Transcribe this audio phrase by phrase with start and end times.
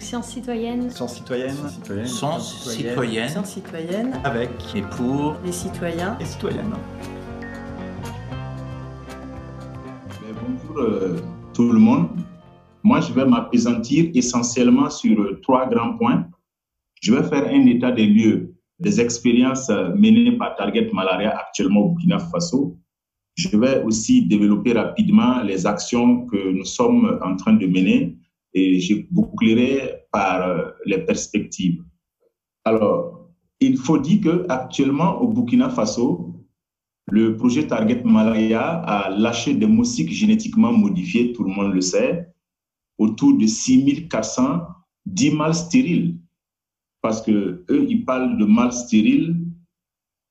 [0.00, 0.90] Sciences citoyennes.
[0.90, 1.68] Sciences citoyennes.
[1.68, 2.06] Citoyennes.
[2.06, 3.28] Sciences citoyennes.
[3.28, 4.20] Sciences citoyennes.
[4.24, 6.16] Avec Et pour Les citoyens.
[6.18, 6.72] et citoyennes.
[10.22, 11.16] Mais Bonjour euh,
[11.54, 12.08] tout le monde.
[12.82, 16.26] Moi, je vais m'appesantir essentiellement sur euh, trois grands points.
[17.02, 21.80] Je vais faire un état des lieux des expériences euh, menées par Target Malaria actuellement
[21.80, 22.78] au Burkina Faso.
[23.36, 28.16] Je vais aussi développer rapidement les actions que nous sommes en train de mener
[28.54, 31.84] et je bouclerai par euh, les perspectives.
[32.64, 33.28] Alors,
[33.60, 36.40] il faut dire que actuellement au Burkina Faso,
[37.10, 42.28] le projet Target Malaria a lâché des moustiques génétiquement modifiés, tout le monde le sait,
[42.98, 46.18] autour de 6410 mâles stériles.
[47.02, 49.36] Parce que eux, ils parlent de mâles stériles,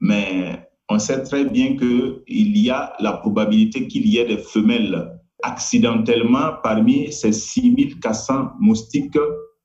[0.00, 5.20] mais on sait très bien qu'il y a la probabilité qu'il y ait des femelles
[5.44, 9.18] accidentellement parmi ces 6400 moustiques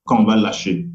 [0.04, 0.88] qu'on va lâcher.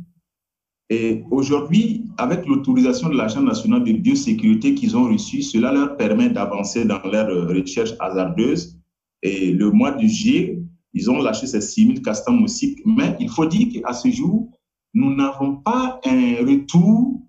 [0.90, 6.30] Et aujourd'hui, avec l'autorisation de l'Agence nationale de biosécurité qu'ils ont reçue, cela leur permet
[6.30, 8.80] d'avancer dans leurs recherches hasardeuses.
[9.24, 10.60] Et le mois de juillet,
[10.94, 12.80] ils ont lâché ces 6400 moustiques.
[12.86, 14.52] Mais il faut dire qu'à ce jour,
[14.94, 17.22] nous n'avons pas un retour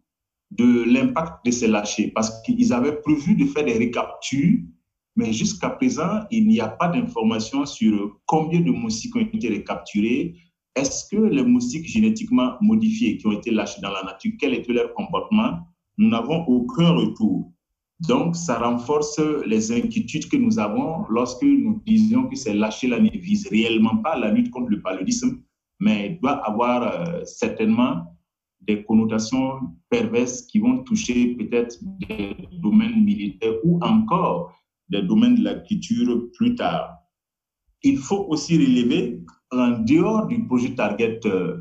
[0.50, 4.60] de l'impact de ces lâchers parce qu'ils avaient prévu de faire des récaptures,
[5.16, 10.34] mais jusqu'à présent, il n'y a pas d'information sur combien de moustiques ont été récapturés.
[10.74, 14.74] Est-ce que les moustiques génétiquement modifiés qui ont été lâchés dans la nature, quel était
[14.74, 15.60] leur comportement?
[15.96, 17.50] Nous n'avons aucun retour.
[18.06, 23.08] Donc, ça renforce les inquiétudes que nous avons lorsque nous disons que ces lâchers-là ne
[23.08, 25.40] visent réellement pas la lutte contre le paludisme,
[25.80, 28.04] mais doit avoir euh, certainement
[28.60, 34.52] des connotations perverses qui vont toucher peut-être des domaines militaires ou encore
[34.88, 36.96] des domaines de la culture plus tard.
[37.82, 39.20] Il faut aussi relever,
[39.52, 41.56] en dehors du projet Target euh,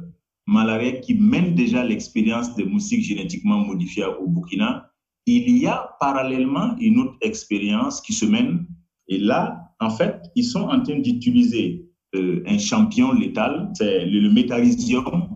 [0.48, 4.92] Malaria qui mène déjà l'expérience des moustiques génétiquement modifiés au Burkina,
[5.26, 8.68] il y a parallèlement une autre expérience qui se mène.
[9.08, 14.19] Et là, en fait, ils sont en train d'utiliser euh, un champion létal, c'est le,
[14.19, 15.36] le métarhizium,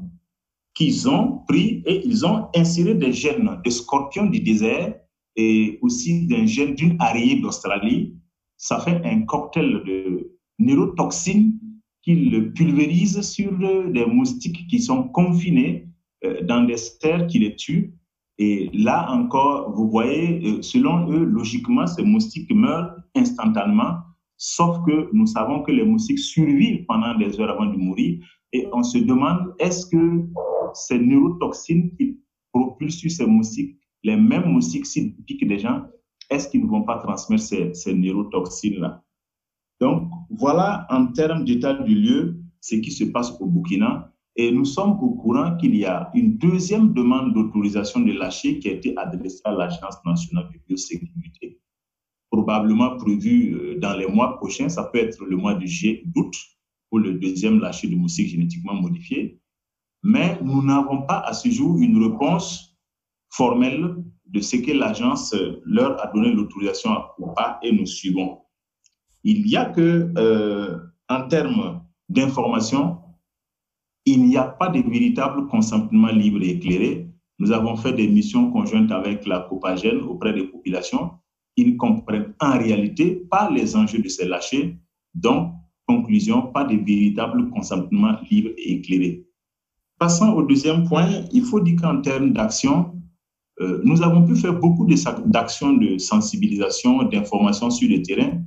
[0.76, 4.96] qu'ils ont pris et ils ont inséré des gènes de scorpions du désert
[5.40, 8.16] et aussi d'un gène d'une araignée d'Australie.
[8.58, 11.58] Ça fait un cocktail de neurotoxines
[12.02, 15.88] qu'ils pulvérisent sur des moustiques qui sont confinés
[16.26, 17.94] euh, dans des serres qui les tuent.
[18.38, 24.00] Et là encore, vous voyez, euh, selon eux, logiquement, ces moustiques meurent instantanément
[24.42, 28.24] Sauf que nous savons que les moustiques survivent pendant des heures avant de mourir.
[28.54, 30.26] Et on se demande, est-ce que
[30.74, 32.18] ces neurotoxines qui
[32.54, 35.84] propulsent sur ces moustiques, les mêmes moustiques, s'ils piquent des gens,
[36.30, 39.04] est-ce qu'ils ne vont pas transmettre ces, ces neurotoxines-là?
[39.82, 44.14] Donc, voilà en termes d'état du lieu ce qui se passe au Burkina.
[44.36, 48.70] Et nous sommes au courant qu'il y a une deuxième demande d'autorisation de lâcher qui
[48.70, 51.60] a été adressée à l'Agence nationale de biosécurité
[52.32, 54.70] probablement prévu dans les mois prochains.
[54.70, 56.36] Ça peut être le mois de juillet, d'août,
[56.90, 59.40] pour le deuxième lâcher de moustiques génétiquement modifiés.
[60.04, 62.69] Mais nous n'avons pas à ce jour une réponse
[63.30, 63.96] formelle
[64.26, 65.36] de ce que l'agence
[65.66, 68.40] leur a donné l'autorisation ou pas et nous suivons.
[69.24, 70.78] Il y a que, euh,
[71.10, 73.00] en termes d'information,
[74.06, 77.08] il n'y a pas de véritable consentement libre et éclairé.
[77.38, 81.12] Nous avons fait des missions conjointes avec la Copagène auprès des populations
[81.60, 84.78] ils ne comprennent en réalité pas les enjeux de ces lâchers.
[85.14, 85.54] Donc,
[85.86, 89.26] conclusion, pas de véritable consentement libre et éclairé.
[89.98, 92.94] Passons au deuxième point, il faut dire qu'en termes d'action,
[93.62, 94.88] euh, nous avons pu faire beaucoup
[95.26, 98.42] d'actions de sensibilisation, d'information sur le terrain,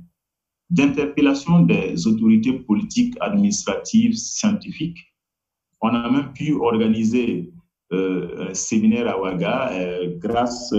[0.69, 4.99] d'interpellation des autorités politiques, administratives, scientifiques.
[5.81, 7.51] On a même pu organiser
[7.91, 10.73] euh, un séminaire à Ouaga euh, grâce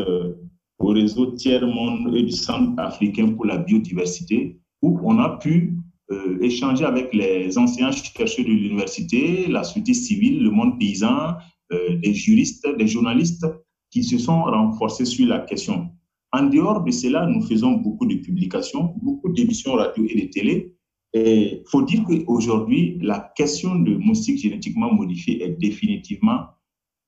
[0.78, 5.76] au réseau Tiers-Monde et du Centre africain pour la biodiversité, où on a pu
[6.10, 11.36] euh, échanger avec les anciens chercheurs de l'université, la société civile, le monde paysan,
[11.72, 13.46] euh, des juristes, des journalistes
[13.94, 15.88] qui se sont renforcés sur la question.
[16.32, 20.74] En dehors de cela, nous faisons beaucoup de publications, beaucoup d'émissions radio et de télé.
[21.12, 26.40] Et il faut dire qu'aujourd'hui, la question de moustiques génétiquement modifiés est définitivement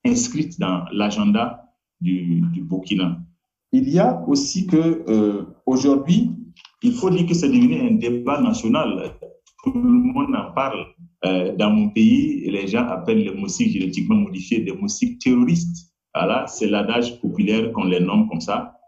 [0.05, 3.19] inscrite dans l'agenda du, du Burkina.
[3.73, 6.31] Il y a aussi que euh, aujourd'hui,
[6.85, 9.11] il faut dire que c'est devenu un débat national.
[9.65, 10.87] Tout le monde en parle.
[11.25, 15.96] Euh, dans mon pays, les gens appellent les moustiques génétiquement modifiés des moustiques terroristes.
[16.19, 18.81] Voilà, c'est l'adage populaire qu'on les nomme comme ça.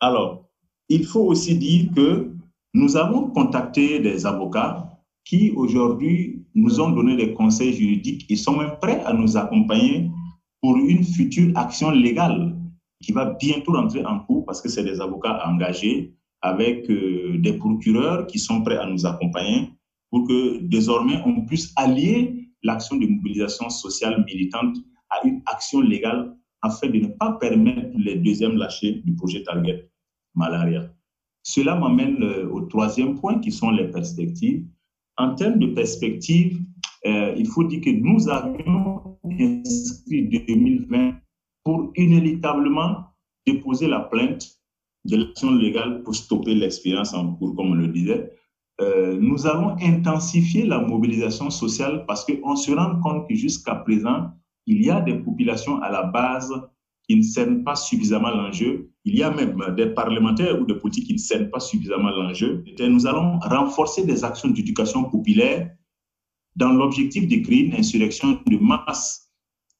[0.00, 0.48] Alors,
[0.88, 2.32] il faut aussi dire que
[2.72, 8.56] nous avons contacté des avocats qui aujourd'hui nous ont donné des conseils juridiques et sont
[8.56, 10.10] même prêts à nous accompagner
[10.62, 12.56] pour une future action légale
[13.02, 17.58] qui va bientôt rentrer en cours parce que c'est des avocats engagés avec euh, des
[17.58, 19.68] procureurs qui sont prêts à nous accompagner
[20.10, 24.78] pour que désormais on puisse allier l'action de mobilisation sociale militante
[25.24, 29.90] une action légale afin de ne pas permettre les deuxièmes lâchers du projet Target
[30.34, 30.90] Malaria.
[31.42, 34.66] Cela m'amène euh, au troisième point qui sont les perspectives.
[35.16, 36.60] En termes de perspectives,
[37.06, 41.14] euh, il faut dire que nous avions inscrit 2020
[41.64, 43.06] pour inéluctablement
[43.46, 44.58] déposer la plainte
[45.04, 48.32] de l'action légale pour stopper l'expérience en cours, comme on le disait.
[48.80, 54.32] Euh, nous allons intensifier la mobilisation sociale parce qu'on se rend compte que jusqu'à présent,
[54.66, 56.52] il y a des populations à la base
[57.08, 58.90] qui ne cernent pas suffisamment l'enjeu.
[59.04, 62.64] Il y a même des parlementaires ou des politiques qui ne cernent pas suffisamment l'enjeu.
[62.80, 65.70] Nous allons renforcer des actions d'éducation populaire
[66.56, 69.30] dans l'objectif de créer une insurrection de masse.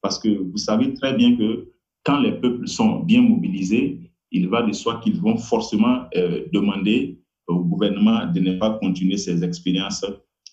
[0.02, 1.68] Parce que vous savez très bien que
[2.04, 4.00] quand les peuples sont bien mobilisés,
[4.30, 9.16] il va de soi qu'ils vont forcément euh, demander au gouvernement de ne pas continuer
[9.16, 10.04] ces expériences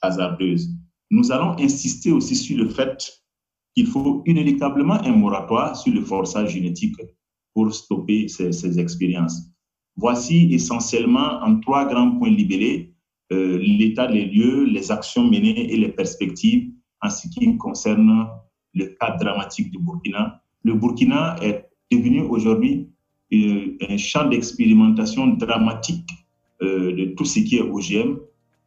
[0.02, 0.70] hasardeuses.
[1.12, 3.23] Nous allons insister aussi sur le fait
[3.76, 6.96] qu'il faut inéluctablement un moratoire sur le forçage génétique
[7.54, 9.42] pour stopper ces, ces expériences.
[9.96, 12.94] Voici essentiellement en trois grands points libellés
[13.32, 16.72] euh, l'état des lieux, les actions menées et les perspectives
[17.02, 18.28] en ce qui concerne
[18.74, 20.42] le cas dramatique du Burkina.
[20.64, 22.90] Le Burkina est devenu aujourd'hui
[23.34, 26.10] euh, un champ d'expérimentation dramatique
[26.62, 28.18] euh, de tout ce qui est OGM.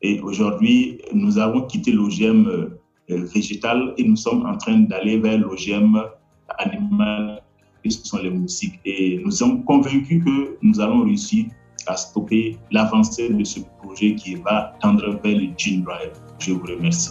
[0.02, 2.70] Et aujourd'hui, nous avons quitté l'OGM
[3.10, 6.00] euh, végétal et nous sommes en train d'aller vers l'OGM
[6.58, 7.42] animal,
[7.82, 8.80] qui sont les moustiques.
[8.84, 11.46] Et nous sommes convaincus que nous allons réussir
[11.86, 16.12] à stopper l'avancée de ce projet qui va tendre vers le Gene Drive.
[16.38, 17.10] Je vous remercie.